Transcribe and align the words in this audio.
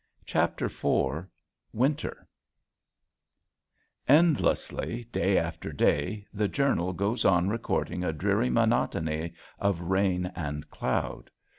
CHAPTER 0.25 0.65
IV 0.65 1.27
WINTER 1.73 2.27
Endlessly, 4.07 5.03
day 5.11 5.37
after 5.37 5.71
day, 5.71 6.25
the 6.33 6.47
journal 6.47 6.91
goes 6.91 7.23
on 7.23 7.49
recording 7.49 8.03
a 8.03 8.11
dreary 8.11 8.49
monotony 8.49 9.35
of 9.59 9.81
rain 9.81 10.31
and 10.35 10.67
cloud. 10.71 11.29